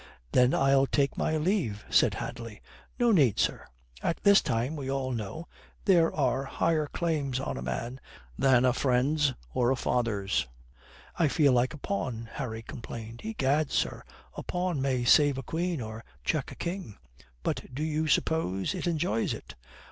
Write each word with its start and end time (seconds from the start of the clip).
"Then 0.31 0.55
I'll 0.55 0.87
take 0.87 1.15
my 1.15 1.37
leave," 1.37 1.85
said 1.91 2.15
Hadley. 2.15 2.59
"No 2.97 3.11
need, 3.11 3.37
sir. 3.37 3.67
At 4.01 4.17
this 4.23 4.41
time, 4.41 4.75
we 4.75 4.89
all 4.89 5.11
know, 5.11 5.47
there 5.85 6.11
are 6.11 6.43
higher 6.45 6.87
claims 6.87 7.39
on 7.39 7.55
a 7.55 7.61
man 7.61 7.99
than 8.35 8.65
a 8.65 8.73
friend's 8.73 9.35
or 9.53 9.69
a 9.69 9.75
father's." 9.75 10.47
"I 11.17 11.27
feel 11.27 11.53
like 11.53 11.75
a 11.75 11.77
pawn," 11.77 12.29
Harry 12.33 12.63
complained. 12.63 13.21
"Egad, 13.23 13.69
sir, 13.69 14.01
a 14.35 14.41
pawn 14.41 14.81
may 14.81 15.03
save 15.03 15.37
a 15.37 15.43
queen 15.43 15.81
or 15.81 16.03
check 16.23 16.51
a 16.51 16.55
king." 16.55 16.97
"But 17.43 17.65
do 17.71 17.83
you 17.83 18.07
suppose 18.07 18.73
it 18.73 18.87
enjoys 18.87 19.35
it?" 19.35 19.53